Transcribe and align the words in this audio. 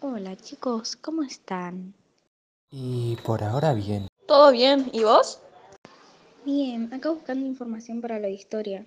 Hola 0.00 0.36
chicos, 0.36 0.94
¿cómo 0.96 1.22
están? 1.22 1.94
Y 2.70 3.16
por 3.24 3.42
ahora 3.42 3.72
bien. 3.72 4.08
¿Todo 4.26 4.52
bien? 4.52 4.90
¿Y 4.92 5.04
vos? 5.04 5.40
Bien, 6.44 6.92
acá 6.92 7.10
buscando 7.10 7.46
información 7.46 8.00
para 8.00 8.18
la 8.18 8.28
historia. 8.28 8.86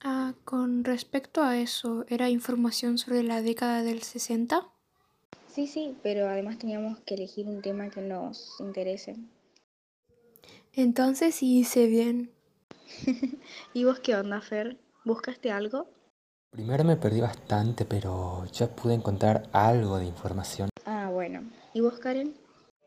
Ah, 0.00 0.34
con 0.44 0.84
respecto 0.84 1.42
a 1.42 1.58
eso, 1.58 2.04
¿era 2.08 2.28
información 2.30 2.98
sobre 2.98 3.22
la 3.22 3.42
década 3.42 3.82
del 3.82 4.02
60? 4.02 4.68
Sí, 5.48 5.66
sí, 5.66 5.96
pero 6.02 6.28
además 6.28 6.58
teníamos 6.58 6.98
que 7.00 7.14
elegir 7.14 7.48
un 7.48 7.62
tema 7.62 7.90
que 7.90 8.00
nos 8.00 8.60
interese. 8.60 9.16
Entonces 10.72 11.34
sí 11.34 11.58
hice 11.58 11.86
bien. 11.86 12.30
¿Y 13.74 13.84
vos 13.84 13.98
qué 14.00 14.14
onda, 14.14 14.40
Fer? 14.40 14.78
¿Buscaste 15.04 15.50
algo? 15.50 15.88
Primero 16.56 16.84
me 16.84 16.96
perdí 16.96 17.20
bastante, 17.20 17.84
pero 17.84 18.46
ya 18.46 18.66
pude 18.66 18.94
encontrar 18.94 19.46
algo 19.52 19.98
de 19.98 20.06
información. 20.06 20.70
Ah, 20.86 21.10
bueno. 21.12 21.42
¿Y 21.74 21.82
vos, 21.82 21.98
Karen? 21.98 22.34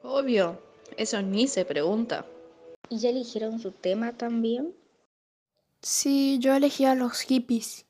Obvio, 0.01 0.59
eso 0.97 1.21
ni 1.21 1.45
se 1.45 1.65
pregunta. 1.65 2.25
¿Y 2.89 2.97
ya 2.97 3.09
eligieron 3.09 3.59
su 3.59 3.71
tema 3.71 4.13
también? 4.13 4.73
Sí, 5.83 6.39
yo 6.41 6.55
elegí 6.55 6.85
a 6.85 6.95
los 6.95 7.21
hippies. 7.21 7.85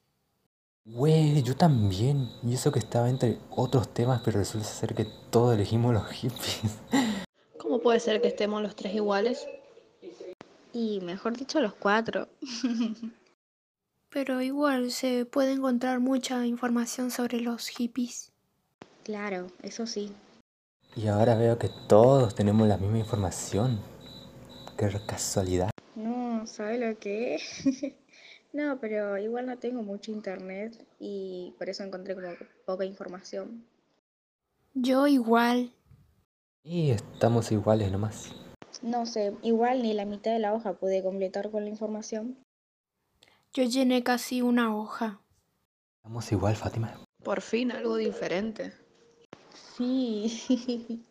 Güey, 0.84 1.42
yo 1.44 1.56
también. 1.56 2.28
Y 2.44 2.56
eso 2.56 2.74
que 2.74 2.80
estaba 2.80 3.10
entre 3.10 3.38
otros 3.50 3.94
temas, 3.94 4.22
pero 4.26 4.40
resulta 4.40 4.68
ser 4.68 4.94
que 4.94 5.08
todos 5.30 5.56
elegimos 5.56 5.94
los 5.94 6.06
hippies. 6.12 6.78
¿Cómo 7.58 7.80
puede 7.80 8.02
ser 8.02 8.22
que 8.22 8.28
estemos 8.28 8.62
los 8.62 8.76
tres 8.76 8.96
iguales? 8.96 9.48
Y 10.74 11.00
mejor 11.00 11.38
dicho, 11.38 11.62
los 11.62 11.74
cuatro. 11.74 12.28
Pero 14.12 14.42
igual 14.42 14.92
se 14.92 15.26
puede 15.26 15.54
encontrar 15.54 16.00
mucha 16.00 16.46
información 16.46 17.12
sobre 17.12 17.42
los 17.42 17.68
hippies. 17.68 18.32
Claro, 19.04 19.48
eso 19.62 19.86
sí. 19.86 20.12
Y 20.96 21.08
ahora 21.08 21.36
veo 21.36 21.60
que 21.60 21.70
todos 21.88 22.34
tenemos 22.34 22.68
la 22.68 22.78
misma 22.78 22.98
información. 22.98 23.80
Qué 24.78 24.90
casualidad. 25.06 25.70
No, 25.96 26.48
¿sabe 26.48 26.80
lo 26.80 26.98
que 26.98 27.36
es? 27.36 27.64
no, 28.54 28.80
pero 28.80 29.18
igual 29.20 29.46
no 29.46 29.58
tengo 29.60 29.84
mucho 29.84 30.12
internet 30.12 30.86
y 31.00 31.54
por 31.60 31.70
eso 31.70 31.84
encontré 31.84 32.16
como 32.16 32.30
poca 32.66 32.86
información. 32.86 33.64
Yo 34.74 35.06
igual. 35.06 35.72
Y 36.64 36.92
estamos 36.92 37.52
iguales 37.52 37.92
nomás. 37.92 38.34
No 38.82 39.06
sé, 39.06 39.36
igual 39.44 39.82
ni 39.84 39.94
la 39.94 40.06
mitad 40.06 40.32
de 40.32 40.40
la 40.40 40.54
hoja 40.54 40.74
pude 40.74 41.04
completar 41.04 41.52
con 41.52 41.64
la 41.64 41.70
información. 41.70 42.38
Yo 43.54 43.64
llené 43.64 44.04
casi 44.04 44.42
una 44.44 44.76
hoja. 44.76 45.22
Estamos 45.98 46.32
igual, 46.32 46.56
Fátima. 46.56 46.94
Por 47.24 47.42
fin 47.42 47.72
algo 47.72 47.96
diferente. 47.96 48.74
Sí. 49.76 51.04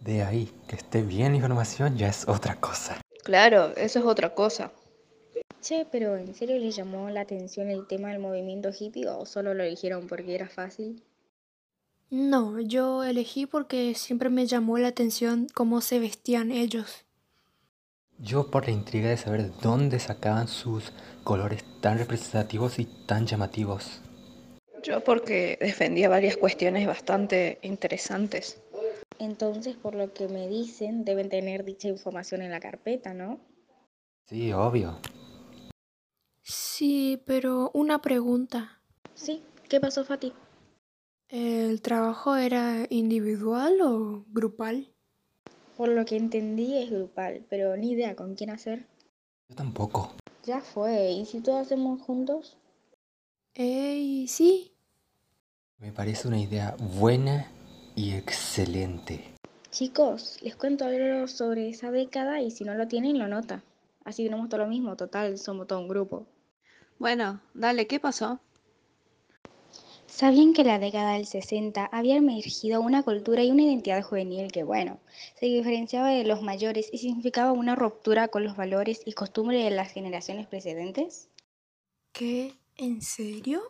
De 0.00 0.22
ahí, 0.22 0.52
que 0.68 0.76
esté 0.76 1.02
bien 1.02 1.30
la 1.30 1.36
información 1.36 1.96
ya 1.96 2.08
es 2.08 2.28
otra 2.28 2.60
cosa. 2.60 3.00
Claro, 3.22 3.74
eso 3.76 4.00
es 4.00 4.04
otra 4.04 4.34
cosa. 4.34 4.72
Che, 5.62 5.86
pero 5.90 6.16
¿en 6.16 6.34
serio 6.34 6.58
les 6.58 6.76
llamó 6.76 7.08
la 7.08 7.20
atención 7.22 7.70
el 7.70 7.86
tema 7.86 8.10
del 8.10 8.18
movimiento 8.18 8.70
hippie 8.76 9.08
o 9.08 9.24
solo 9.24 9.54
lo 9.54 9.62
eligieron 9.62 10.08
porque 10.08 10.34
era 10.34 10.48
fácil? 10.48 11.02
No, 12.10 12.60
yo 12.60 13.02
elegí 13.04 13.46
porque 13.46 13.94
siempre 13.94 14.28
me 14.28 14.46
llamó 14.46 14.76
la 14.78 14.88
atención 14.88 15.46
cómo 15.54 15.80
se 15.80 16.00
vestían 16.00 16.50
ellos. 16.50 17.03
Yo 18.18 18.50
por 18.50 18.66
la 18.66 18.72
intriga 18.72 19.08
de 19.08 19.16
saber 19.16 19.50
dónde 19.60 19.98
sacaban 19.98 20.48
sus 20.48 20.92
colores 21.24 21.64
tan 21.80 21.98
representativos 21.98 22.78
y 22.78 22.84
tan 22.84 23.26
llamativos. 23.26 24.00
Yo 24.82 25.02
porque 25.02 25.58
defendía 25.60 26.08
varias 26.08 26.36
cuestiones 26.36 26.86
bastante 26.86 27.58
interesantes. 27.62 28.60
Entonces, 29.18 29.76
por 29.76 29.94
lo 29.94 30.12
que 30.12 30.28
me 30.28 30.48
dicen, 30.48 31.04
deben 31.04 31.28
tener 31.28 31.64
dicha 31.64 31.88
información 31.88 32.42
en 32.42 32.50
la 32.50 32.60
carpeta, 32.60 33.14
¿no? 33.14 33.40
Sí, 34.26 34.52
obvio. 34.52 34.98
Sí, 36.42 37.22
pero 37.26 37.70
una 37.74 38.00
pregunta. 38.00 38.80
Sí, 39.14 39.42
¿qué 39.68 39.80
pasó, 39.80 40.04
Fati? 40.04 40.32
¿El 41.28 41.82
trabajo 41.82 42.36
era 42.36 42.86
individual 42.90 43.80
o 43.82 44.24
grupal? 44.28 44.93
Por 45.76 45.88
lo 45.88 46.04
que 46.04 46.16
entendí 46.16 46.78
es 46.78 46.90
grupal, 46.90 47.44
pero 47.50 47.76
ni 47.76 47.92
idea 47.92 48.14
con 48.14 48.34
quién 48.34 48.50
hacer. 48.50 48.86
Yo 49.48 49.56
tampoco. 49.56 50.14
Ya 50.44 50.60
fue, 50.60 51.10
¿y 51.10 51.26
si 51.26 51.40
todos 51.40 51.62
hacemos 51.62 52.00
juntos? 52.02 52.56
Ey, 53.54 54.28
sí. 54.28 54.72
Me 55.78 55.90
parece 55.90 56.28
una 56.28 56.40
idea 56.40 56.76
buena 56.98 57.50
y 57.96 58.12
excelente. 58.14 59.34
Chicos, 59.70 60.38
les 60.42 60.54
cuento 60.54 60.84
algo 60.84 61.26
sobre 61.26 61.68
esa 61.68 61.90
década 61.90 62.40
y 62.40 62.50
si 62.50 62.64
no 62.64 62.74
lo 62.74 62.86
tienen, 62.86 63.18
lo 63.18 63.26
nota. 63.26 63.62
Así 64.04 64.22
tenemos 64.22 64.48
todo 64.48 64.60
lo 64.60 64.66
mismo, 64.68 64.96
total, 64.96 65.38
somos 65.38 65.66
todo 65.66 65.80
un 65.80 65.88
grupo. 65.88 66.26
Bueno, 66.98 67.40
dale, 67.54 67.86
¿qué 67.86 67.98
pasó? 67.98 68.38
¿Sabían 70.14 70.52
que 70.52 70.62
la 70.62 70.78
década 70.78 71.14
del 71.14 71.26
60 71.26 71.86
había 71.86 72.14
emergido 72.14 72.80
una 72.80 73.02
cultura 73.02 73.42
y 73.42 73.50
una 73.50 73.62
identidad 73.62 74.00
juvenil 74.00 74.52
que, 74.52 74.62
bueno, 74.62 75.00
se 75.34 75.46
diferenciaba 75.46 76.10
de 76.10 76.22
los 76.22 76.40
mayores 76.40 76.88
y 76.92 76.98
significaba 76.98 77.50
una 77.50 77.74
ruptura 77.74 78.28
con 78.28 78.44
los 78.44 78.56
valores 78.56 79.02
y 79.04 79.12
costumbres 79.12 79.64
de 79.64 79.72
las 79.72 79.90
generaciones 79.90 80.46
precedentes? 80.46 81.30
¿Qué? 82.12 82.54
¿En 82.76 83.02
serio? 83.02 83.60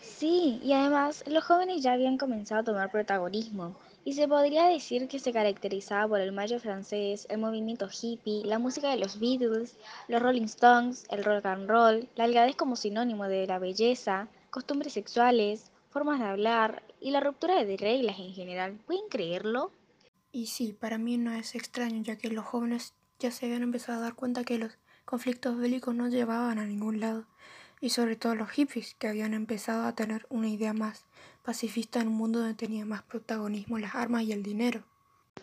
Sí, 0.00 0.60
y 0.62 0.74
además 0.74 1.24
los 1.26 1.42
jóvenes 1.42 1.82
ya 1.82 1.94
habían 1.94 2.18
comenzado 2.18 2.60
a 2.60 2.64
tomar 2.64 2.92
protagonismo, 2.92 3.74
y 4.04 4.12
se 4.12 4.28
podría 4.28 4.66
decir 4.68 5.08
que 5.08 5.18
se 5.18 5.32
caracterizaba 5.32 6.06
por 6.06 6.20
el 6.20 6.30
mayo 6.30 6.60
francés, 6.60 7.26
el 7.30 7.38
movimiento 7.38 7.88
hippie, 7.90 8.44
la 8.44 8.60
música 8.60 8.90
de 8.90 8.98
los 8.98 9.18
Beatles, 9.18 9.76
los 10.06 10.22
Rolling 10.22 10.44
Stones, 10.44 11.04
el 11.10 11.24
rock 11.24 11.46
and 11.46 11.68
roll, 11.68 12.08
la 12.14 12.28
delgadez 12.28 12.54
como 12.54 12.76
sinónimo 12.76 13.24
de 13.24 13.48
la 13.48 13.58
belleza, 13.58 14.28
costumbres 14.50 14.92
sexuales, 14.92 15.70
formas 15.90 16.20
de 16.20 16.26
hablar 16.26 16.82
y 17.00 17.10
la 17.10 17.20
ruptura 17.20 17.64
de 17.64 17.76
reglas 17.76 18.18
en 18.18 18.32
general. 18.32 18.78
¿Pueden 18.86 19.08
creerlo? 19.08 19.72
Y 20.32 20.46
sí, 20.46 20.72
para 20.72 20.98
mí 20.98 21.16
no 21.16 21.32
es 21.32 21.54
extraño, 21.54 22.02
ya 22.02 22.16
que 22.16 22.30
los 22.30 22.44
jóvenes 22.44 22.94
ya 23.18 23.30
se 23.30 23.46
habían 23.46 23.62
empezado 23.62 23.98
a 23.98 24.02
dar 24.02 24.14
cuenta 24.14 24.44
que 24.44 24.58
los 24.58 24.78
conflictos 25.04 25.56
bélicos 25.58 25.94
no 25.94 26.08
llevaban 26.08 26.58
a 26.58 26.66
ningún 26.66 27.00
lado, 27.00 27.26
y 27.80 27.90
sobre 27.90 28.16
todo 28.16 28.34
los 28.34 28.50
hippies, 28.50 28.94
que 28.94 29.08
habían 29.08 29.34
empezado 29.34 29.86
a 29.86 29.94
tener 29.94 30.26
una 30.28 30.48
idea 30.48 30.72
más 30.72 31.06
pacifista 31.42 32.00
en 32.00 32.08
un 32.08 32.14
mundo 32.14 32.40
donde 32.40 32.54
tenía 32.54 32.84
más 32.84 33.02
protagonismo 33.02 33.78
las 33.78 33.94
armas 33.94 34.24
y 34.24 34.32
el 34.32 34.42
dinero. 34.42 34.84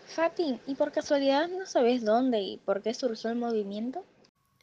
Fati, 0.07 0.59
¿y 0.67 0.75
por 0.75 0.91
casualidad 0.91 1.47
no 1.49 1.65
sabes 1.65 2.03
dónde 2.03 2.41
y 2.41 2.57
por 2.57 2.81
qué 2.81 2.93
surgió 2.93 3.31
el 3.31 3.37
movimiento? 3.37 4.05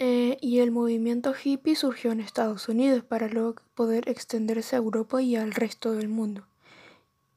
Eh, 0.05 0.37
y 0.41 0.59
el 0.59 0.73
movimiento 0.73 1.33
hippie 1.33 1.77
surgió 1.77 2.11
en 2.11 2.19
Estados 2.19 2.69
Unidos 2.69 3.05
para 3.05 3.29
luego 3.29 3.55
poder 3.77 4.09
extenderse 4.09 4.75
a 4.75 4.81
Europa 4.81 5.23
y 5.23 5.37
al 5.37 5.53
resto 5.53 5.93
del 5.93 6.09
mundo. 6.09 6.45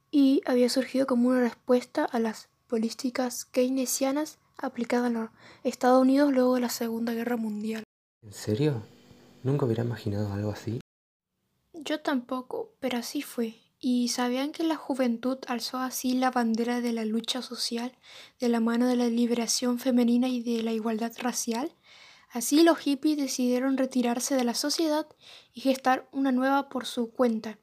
Y 0.09 0.41
había 0.47 0.67
surgido 0.69 1.05
como 1.05 1.29
una 1.29 1.41
respuesta 1.41 2.05
a 2.05 2.17
las 2.17 2.49
políticas 2.65 3.45
keynesianas 3.45 4.39
aplicadas 4.57 5.09
en 5.11 5.13
los 5.13 5.29
Estados 5.63 6.01
Unidos 6.01 6.33
luego 6.33 6.55
de 6.55 6.61
la 6.61 6.69
Segunda 6.69 7.13
Guerra 7.13 7.37
Mundial. 7.37 7.83
¿En 8.23 8.33
serio? 8.33 8.81
Nunca 9.43 9.67
hubiera 9.67 9.83
imaginado 9.83 10.33
algo 10.33 10.49
así. 10.49 10.79
Yo 11.71 11.99
tampoco, 11.99 12.71
pero 12.79 12.97
así 12.97 13.21
fue. 13.21 13.59
¿Y 13.79 14.07
sabían 14.07 14.51
que 14.51 14.63
la 14.63 14.75
juventud 14.75 15.37
alzó 15.45 15.77
así 15.77 16.15
la 16.15 16.31
bandera 16.31 16.81
de 16.81 16.93
la 16.93 17.05
lucha 17.05 17.43
social 17.43 17.91
de 18.39 18.49
la 18.49 18.59
mano 18.59 18.87
de 18.87 18.95
la 18.95 19.07
liberación 19.07 19.77
femenina 19.77 20.29
y 20.29 20.41
de 20.41 20.63
la 20.63 20.71
igualdad 20.71 21.11
racial? 21.19 21.71
Así 22.35 22.63
los 22.63 22.79
hippies 22.79 23.15
decidieron 23.15 23.77
retirarse 23.77 24.35
de 24.35 24.43
la 24.43 24.55
sociedad 24.55 25.07
y 25.53 25.61
gestar 25.61 26.09
una 26.11 26.33
nueva 26.33 26.67
por 26.67 26.85
su 26.85 27.09
cuenta, 27.09 27.59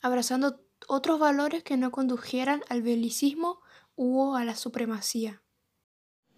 abrazando 0.00 0.58
otros 0.88 1.20
valores 1.20 1.62
que 1.62 1.76
no 1.76 1.90
condujeran 1.90 2.62
al 2.70 2.80
belicismo 2.80 3.60
u 3.94 4.34
a 4.34 4.42
la 4.46 4.56
supremacía. 4.56 5.42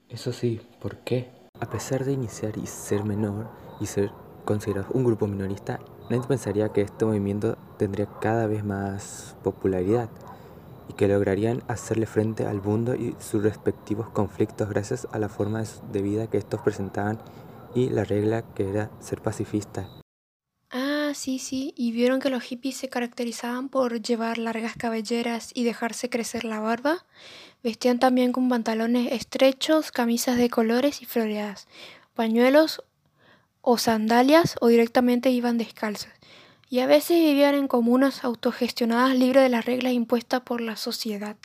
Eso 0.08 0.32
sí, 0.32 0.60
¿por 0.80 1.04
qué? 1.04 1.30
A 1.60 1.70
pesar 1.70 2.04
de 2.04 2.14
iniciar 2.14 2.58
y 2.58 2.66
ser 2.66 3.04
menor 3.04 3.48
y 3.78 3.86
ser 3.86 4.10
considerado 4.44 4.88
un 4.94 5.04
grupo 5.04 5.28
minorista, 5.28 5.78
nadie 6.10 6.26
pensaría 6.26 6.70
que 6.70 6.80
este 6.80 7.04
movimiento 7.04 7.56
tendría 7.78 8.06
cada 8.20 8.48
vez 8.48 8.64
más 8.64 9.36
popularidad 9.44 10.10
y 10.88 10.94
que 10.94 11.06
lograrían 11.06 11.62
hacerle 11.68 12.06
frente 12.06 12.44
al 12.44 12.60
mundo 12.60 12.96
y 12.96 13.14
sus 13.20 13.44
respectivos 13.44 14.08
conflictos 14.08 14.68
gracias 14.68 15.06
a 15.12 15.20
la 15.20 15.28
forma 15.28 15.62
de 15.92 16.02
vida 16.02 16.26
que 16.26 16.38
estos 16.38 16.60
presentaban 16.60 17.20
y 17.74 17.88
la 17.90 18.04
regla 18.04 18.42
que 18.54 18.68
era 18.68 18.90
ser 19.00 19.20
pacifista. 19.22 19.88
Ah, 20.70 21.12
sí, 21.14 21.38
sí, 21.38 21.72
y 21.76 21.92
vieron 21.92 22.20
que 22.20 22.28
los 22.28 22.42
hippies 22.42 22.76
se 22.76 22.90
caracterizaban 22.90 23.70
por 23.70 24.02
llevar 24.02 24.36
largas 24.36 24.76
cabelleras 24.76 25.50
y 25.54 25.64
dejarse 25.64 26.10
crecer 26.10 26.44
la 26.44 26.60
barba. 26.60 27.06
Vestían 27.62 27.98
también 27.98 28.32
con 28.32 28.50
pantalones 28.50 29.12
estrechos, 29.12 29.90
camisas 29.90 30.36
de 30.36 30.50
colores 30.50 31.00
y 31.00 31.06
floreadas, 31.06 31.68
pañuelos 32.14 32.82
o 33.62 33.78
sandalias 33.78 34.56
o 34.60 34.68
directamente 34.68 35.30
iban 35.30 35.56
descalzos. 35.56 36.10
Y 36.68 36.80
a 36.80 36.86
veces 36.86 37.18
vivían 37.18 37.54
en 37.54 37.66
comunas 37.66 38.24
autogestionadas 38.24 39.16
libres 39.16 39.42
de 39.42 39.48
las 39.48 39.64
reglas 39.64 39.94
impuestas 39.94 40.42
por 40.42 40.60
la 40.60 40.76
sociedad. 40.76 41.36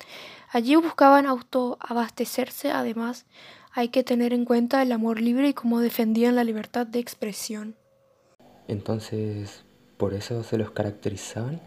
Allí 0.49 0.75
buscaban 0.75 1.25
autoabastecerse, 1.25 2.71
además 2.71 3.25
hay 3.75 3.89
que 3.89 4.03
tener 4.03 4.33
en 4.33 4.45
cuenta 4.45 4.81
el 4.83 4.91
amor 4.91 5.19
libre 5.19 5.49
y 5.49 5.53
cómo 5.53 5.79
defendían 5.79 6.35
la 6.35 6.43
libertad 6.43 6.85
de 6.85 6.99
expresión. 6.99 7.75
Entonces, 8.67 9.63
¿por 9.97 10.13
eso 10.13 10.43
se 10.43 10.57
los 10.57 10.71
caracterizaban? 10.71 11.61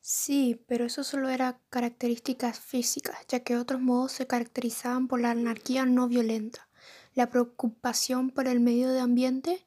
Sí, 0.00 0.62
pero 0.66 0.86
eso 0.86 1.04
solo 1.04 1.28
era 1.28 1.60
características 1.70 2.58
físicas, 2.58 3.16
ya 3.28 3.40
que 3.40 3.56
otros 3.56 3.80
modos 3.80 4.12
se 4.12 4.26
caracterizaban 4.26 5.06
por 5.06 5.20
la 5.20 5.30
anarquía 5.30 5.84
no 5.84 6.08
violenta, 6.08 6.68
la 7.14 7.28
preocupación 7.30 8.30
por 8.30 8.48
el 8.48 8.60
medio 8.60 9.00
ambiente, 9.00 9.66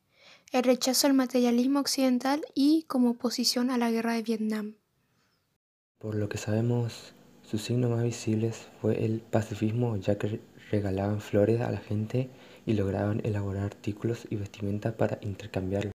el 0.51 0.63
rechazo 0.63 1.07
al 1.07 1.13
materialismo 1.13 1.79
occidental 1.79 2.41
y 2.55 2.83
como 2.83 3.11
oposición 3.11 3.69
a 3.69 3.77
la 3.77 3.91
guerra 3.91 4.13
de 4.13 4.23
Vietnam. 4.23 4.75
Por 5.99 6.15
lo 6.15 6.29
que 6.29 6.37
sabemos, 6.37 7.13
sus 7.49 7.61
signos 7.61 7.91
más 7.91 8.03
visibles 8.03 8.67
fue 8.81 9.05
el 9.05 9.21
pacifismo, 9.21 9.95
ya 9.95 10.17
que 10.17 10.41
regalaban 10.69 11.21
flores 11.21 11.61
a 11.61 11.71
la 11.71 11.77
gente 11.77 12.29
y 12.65 12.73
lograban 12.73 13.21
elaborar 13.23 13.63
artículos 13.63 14.27
y 14.29 14.35
vestimenta 14.35 14.97
para 14.97 15.17
intercambiarlos. 15.21 15.93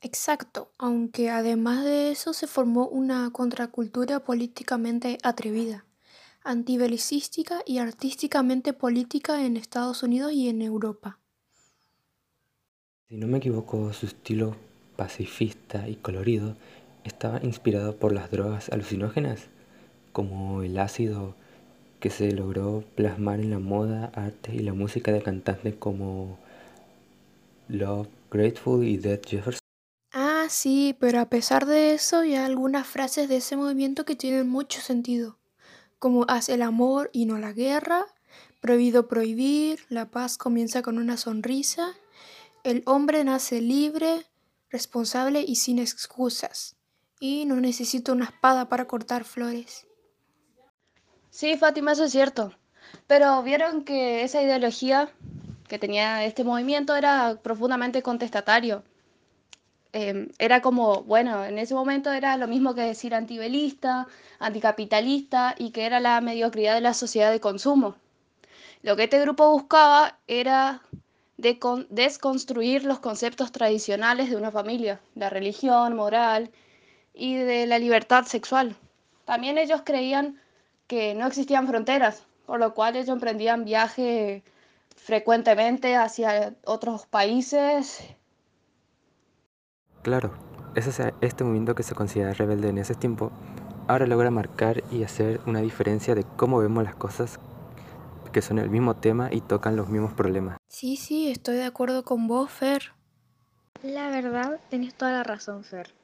Exacto, 0.00 0.72
aunque 0.78 1.28
además 1.28 1.84
de 1.84 2.10
eso 2.10 2.32
se 2.32 2.46
formó 2.46 2.88
una 2.88 3.30
contracultura 3.32 4.20
políticamente 4.20 5.18
atrevida, 5.22 5.84
antibelicística 6.42 7.60
y 7.66 7.78
artísticamente 7.78 8.72
política 8.72 9.44
en 9.44 9.58
Estados 9.58 10.02
Unidos 10.02 10.32
y 10.32 10.48
en 10.48 10.62
Europa. 10.62 11.18
Si 13.08 13.16
no 13.16 13.26
me 13.26 13.38
equivoco, 13.38 13.92
su 13.92 14.06
estilo 14.06 14.56
pacifista 14.96 15.86
y 15.86 15.96
colorido 15.96 16.56
estaba 17.04 17.40
inspirado 17.42 17.96
por 17.96 18.12
las 18.12 18.30
drogas 18.30 18.70
alucinógenas, 18.70 19.48
como 20.16 20.62
el 20.62 20.78
ácido 20.78 21.34
que 22.00 22.08
se 22.08 22.32
logró 22.32 22.82
plasmar 22.94 23.38
en 23.38 23.50
la 23.50 23.58
moda, 23.58 24.10
arte 24.14 24.54
y 24.54 24.60
la 24.60 24.72
música 24.72 25.12
de 25.12 25.20
cantantes 25.20 25.74
como 25.74 26.38
Love, 27.68 28.08
Grateful 28.30 28.82
y 28.82 28.96
Dead 28.96 29.20
Jefferson. 29.22 29.60
Ah, 30.14 30.46
sí, 30.48 30.96
pero 30.98 31.20
a 31.20 31.28
pesar 31.28 31.66
de 31.66 31.92
eso 31.92 32.20
hay 32.20 32.34
algunas 32.34 32.86
frases 32.86 33.28
de 33.28 33.36
ese 33.36 33.58
movimiento 33.58 34.06
que 34.06 34.16
tienen 34.16 34.48
mucho 34.48 34.80
sentido, 34.80 35.38
como 35.98 36.24
haz 36.28 36.48
el 36.48 36.62
amor 36.62 37.10
y 37.12 37.26
no 37.26 37.36
la 37.36 37.52
guerra, 37.52 38.06
prohibido 38.62 39.08
prohibir, 39.08 39.80
la 39.90 40.10
paz 40.10 40.38
comienza 40.38 40.80
con 40.80 40.96
una 40.96 41.18
sonrisa, 41.18 41.92
el 42.64 42.82
hombre 42.86 43.22
nace 43.22 43.60
libre, 43.60 44.24
responsable 44.70 45.44
y 45.46 45.56
sin 45.56 45.78
excusas, 45.78 46.76
y 47.20 47.44
no 47.44 47.56
necesita 47.56 48.12
una 48.12 48.24
espada 48.24 48.70
para 48.70 48.86
cortar 48.86 49.24
flores. 49.24 49.85
Sí, 51.36 51.54
Fátima, 51.58 51.92
eso 51.92 52.04
es 52.04 52.12
cierto. 52.12 52.54
Pero 53.06 53.42
vieron 53.42 53.84
que 53.84 54.22
esa 54.22 54.40
ideología 54.40 55.10
que 55.68 55.78
tenía 55.78 56.24
este 56.24 56.44
movimiento 56.44 56.96
era 56.96 57.38
profundamente 57.42 58.02
contestatario. 58.02 58.82
Em, 59.92 60.30
era 60.38 60.62
como, 60.62 61.02
bueno, 61.02 61.44
en 61.44 61.58
ese 61.58 61.74
momento 61.74 62.10
era 62.10 62.38
lo 62.38 62.48
mismo 62.48 62.74
que 62.74 62.80
decir 62.80 63.14
antibelista, 63.14 64.06
anticapitalista 64.38 65.54
y 65.58 65.72
que 65.72 65.84
era 65.84 66.00
la 66.00 66.22
mediocridad 66.22 66.74
de 66.74 66.80
la 66.80 66.94
sociedad 66.94 67.30
de 67.30 67.40
consumo. 67.40 67.96
Lo 68.82 68.96
que 68.96 69.04
este 69.04 69.20
grupo 69.20 69.50
buscaba 69.50 70.18
era 70.26 70.80
de 71.36 71.58
desconstruir 71.90 72.84
los 72.84 73.00
conceptos 73.00 73.52
tradicionales 73.52 74.30
de 74.30 74.36
una 74.36 74.50
familia, 74.50 75.00
la 75.14 75.28
religión, 75.28 75.96
moral 75.96 76.50
y 77.12 77.34
de 77.34 77.66
la 77.66 77.78
libertad 77.78 78.24
sexual. 78.24 78.74
También 79.26 79.58
ellos 79.58 79.82
creían 79.84 80.40
que 80.86 81.14
no 81.14 81.26
existían 81.26 81.66
fronteras, 81.66 82.26
por 82.46 82.60
lo 82.60 82.74
cual 82.74 82.96
ellos 82.96 83.08
emprendían 83.08 83.64
viajes 83.64 84.42
frecuentemente 84.96 85.96
hacia 85.96 86.54
otros 86.64 87.06
países. 87.06 88.02
Claro, 90.02 90.32
ese, 90.74 91.14
este 91.20 91.44
movimiento 91.44 91.74
que 91.74 91.82
se 91.82 91.94
considera 91.94 92.32
rebelde 92.32 92.68
en 92.68 92.78
ese 92.78 92.94
tiempo, 92.94 93.32
ahora 93.88 94.06
logra 94.06 94.30
marcar 94.30 94.82
y 94.90 95.02
hacer 95.02 95.40
una 95.46 95.60
diferencia 95.60 96.14
de 96.14 96.24
cómo 96.36 96.58
vemos 96.58 96.84
las 96.84 96.94
cosas 96.94 97.40
que 98.32 98.42
son 98.42 98.58
el 98.58 98.68
mismo 98.68 98.94
tema 98.94 99.30
y 99.32 99.40
tocan 99.40 99.76
los 99.76 99.88
mismos 99.88 100.12
problemas. 100.12 100.58
Sí, 100.68 100.96
sí, 100.96 101.30
estoy 101.30 101.56
de 101.56 101.64
acuerdo 101.64 102.04
con 102.04 102.28
vos, 102.28 102.50
Fer. 102.50 102.92
La 103.82 104.10
verdad, 104.10 104.60
tenés 104.68 104.94
toda 104.94 105.12
la 105.12 105.22
razón, 105.22 105.64
Fer. 105.64 105.94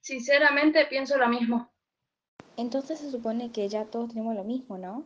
Sinceramente 0.00 0.86
pienso 0.86 1.18
lo 1.18 1.28
mismo. 1.28 1.71
Entonces 2.56 3.00
se 3.00 3.10
supone 3.10 3.50
que 3.50 3.68
ya 3.68 3.86
todos 3.86 4.10
tenemos 4.10 4.34
lo 4.34 4.44
mismo, 4.44 4.78
¿no? 4.78 5.04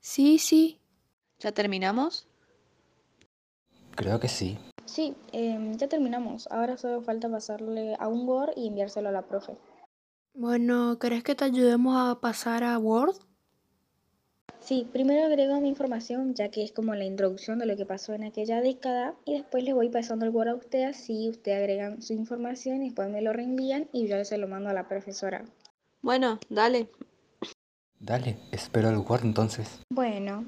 Sí, 0.00 0.38
sí. 0.38 0.78
¿Ya 1.40 1.52
terminamos? 1.52 2.26
Creo 3.96 4.20
que 4.20 4.28
sí. 4.28 4.58
Sí, 4.84 5.14
em, 5.32 5.76
ya 5.76 5.88
terminamos. 5.88 6.48
Ahora 6.50 6.76
solo 6.76 7.02
falta 7.02 7.28
pasarle 7.28 7.96
a 7.98 8.08
un 8.08 8.28
Word 8.28 8.52
y 8.56 8.68
enviárselo 8.68 9.08
a 9.08 9.12
la 9.12 9.22
profe. 9.22 9.56
Bueno, 10.32 10.98
¿crees 10.98 11.24
que 11.24 11.34
te 11.34 11.44
ayudemos 11.44 11.96
a 11.96 12.20
pasar 12.20 12.62
a 12.62 12.78
Word? 12.78 13.16
Sí, 14.60 14.86
primero 14.92 15.24
agrego 15.24 15.60
mi 15.60 15.68
información, 15.68 16.34
ya 16.34 16.50
que 16.50 16.62
es 16.62 16.72
como 16.72 16.94
la 16.94 17.04
introducción 17.04 17.58
de 17.58 17.66
lo 17.66 17.76
que 17.76 17.86
pasó 17.86 18.14
en 18.14 18.24
aquella 18.24 18.60
década, 18.60 19.14
y 19.24 19.34
después 19.34 19.64
le 19.64 19.72
voy 19.72 19.88
pasando 19.88 20.24
el 20.24 20.32
Word 20.32 20.48
a 20.48 20.54
usted, 20.54 20.84
así 20.84 21.28
usted 21.28 21.52
agregan 21.52 22.02
su 22.02 22.12
información 22.12 22.82
y 22.82 22.86
después 22.86 23.08
me 23.08 23.22
lo 23.22 23.32
reenvían 23.32 23.88
y 23.92 24.08
yo 24.08 24.24
se 24.24 24.38
lo 24.38 24.48
mando 24.48 24.68
a 24.68 24.72
la 24.72 24.88
profesora. 24.88 25.44
Bueno, 26.06 26.38
dale. 26.48 26.88
Dale, 27.98 28.38
espero 28.52 28.90
el 28.90 28.98
Word 28.98 29.24
entonces. 29.24 29.80
Bueno, 29.92 30.44